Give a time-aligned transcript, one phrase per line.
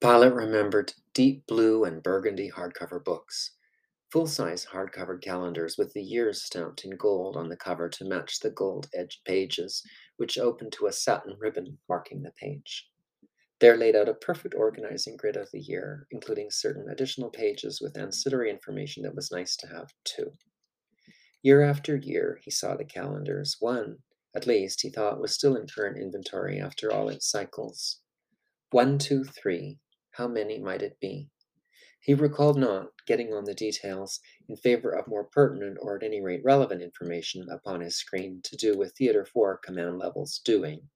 [0.00, 3.50] Pilot remembered deep blue and burgundy hardcover books,
[4.10, 8.40] full size hardcover calendars with the years stamped in gold on the cover to match
[8.40, 9.82] the gold edged pages,
[10.16, 12.88] which opened to a satin ribbon marking the page.
[13.58, 17.98] There laid out a perfect organizing grid of the year, including certain additional pages with
[17.98, 20.32] ancillary information that was nice to have too.
[21.42, 23.58] Year after year, he saw the calendars.
[23.60, 23.98] One,
[24.34, 28.00] at least, he thought was still in current inventory after all its cycles.
[28.70, 29.78] One, two, three.
[30.12, 31.30] How many might it be?
[32.00, 36.22] He recalled not getting on the details in favor of more pertinent or at any
[36.22, 40.88] rate relevant information upon his screen to do with Theater 4 command levels doing.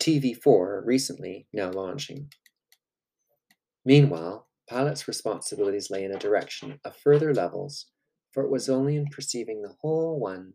[0.00, 2.30] TV4 recently now launching.
[3.84, 7.86] Meanwhile, Pilot's responsibilities lay in a direction of further levels,
[8.32, 10.52] for it was only in perceiving the whole one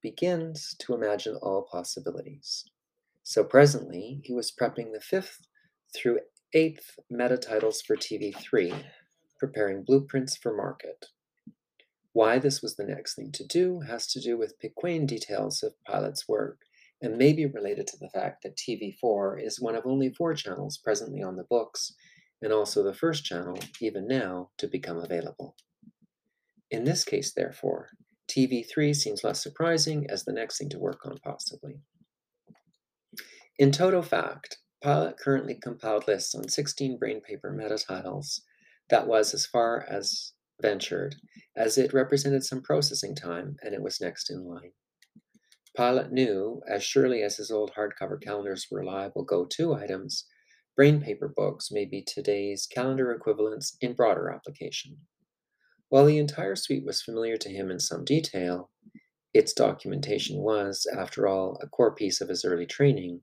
[0.00, 2.64] begins to imagine all possibilities.
[3.22, 5.46] So presently, he was prepping the fifth
[5.94, 6.20] through
[6.52, 8.84] eighth meta titles for TV3,
[9.38, 11.06] preparing blueprints for market.
[12.12, 15.74] Why this was the next thing to do has to do with Piquain details of
[15.86, 16.62] Pilot's work
[17.00, 20.76] and may be related to the fact that TV4 is one of only four channels
[20.76, 21.94] presently on the books,
[22.42, 25.54] and also the first channel, even now, to become available.
[26.70, 27.90] In this case, therefore,
[28.28, 31.80] TV3 seems less surprising as the next thing to work on, possibly.
[33.58, 38.42] In total fact, Pilot currently compiled lists on 16 brain paper meta titles.
[38.88, 41.16] That was as far as ventured,
[41.56, 44.72] as it represented some processing time and it was next in line.
[45.76, 50.26] Pilot knew, as surely as his old hardcover calendars were reliable go to items,
[50.76, 54.96] brain paper books may be today's calendar equivalents in broader application.
[55.90, 58.70] While the entire suite was familiar to him in some detail,
[59.32, 63.20] its documentation was, after all, a core piece of his early training.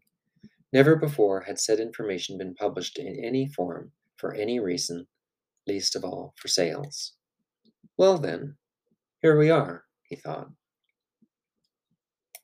[0.74, 5.08] Never before had said information been published in any form, for any reason,
[5.66, 7.14] least of all for sales.
[7.98, 8.58] Well, then,
[9.22, 10.50] here we are, he thought.